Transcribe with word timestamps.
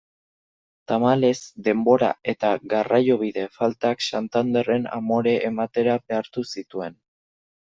Tamalez, 0.91 1.35
denbora 1.67 2.09
eta 2.33 2.51
garraiobide 2.73 3.43
faltak 3.59 4.01
Santanderren 4.07 4.89
amore 4.99 5.37
ematera 5.51 5.99
behartu 6.09 6.49
zituen. 6.57 6.99